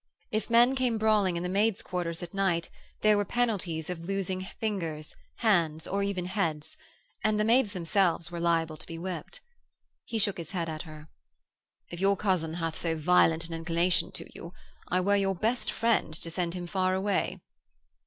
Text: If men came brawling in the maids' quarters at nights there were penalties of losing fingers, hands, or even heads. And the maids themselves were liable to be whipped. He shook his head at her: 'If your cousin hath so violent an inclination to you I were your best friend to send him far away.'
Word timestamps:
If 0.31 0.49
men 0.49 0.73
came 0.75 0.97
brawling 0.97 1.37
in 1.37 1.43
the 1.43 1.47
maids' 1.47 1.83
quarters 1.83 2.23
at 2.23 2.33
nights 2.33 2.71
there 3.01 3.17
were 3.17 3.23
penalties 3.23 3.87
of 3.87 3.99
losing 4.05 4.47
fingers, 4.59 5.13
hands, 5.35 5.87
or 5.87 6.01
even 6.01 6.25
heads. 6.25 6.75
And 7.23 7.39
the 7.39 7.43
maids 7.45 7.73
themselves 7.73 8.31
were 8.31 8.39
liable 8.39 8.77
to 8.77 8.87
be 8.87 8.97
whipped. 8.97 9.41
He 10.05 10.17
shook 10.17 10.39
his 10.39 10.49
head 10.49 10.67
at 10.69 10.81
her: 10.89 11.07
'If 11.91 11.99
your 11.99 12.17
cousin 12.17 12.55
hath 12.55 12.79
so 12.79 12.95
violent 12.97 13.47
an 13.47 13.53
inclination 13.53 14.11
to 14.13 14.25
you 14.33 14.53
I 14.87 15.01
were 15.01 15.15
your 15.15 15.35
best 15.35 15.71
friend 15.71 16.11
to 16.15 16.31
send 16.31 16.55
him 16.55 16.65
far 16.65 16.95
away.' 16.95 17.39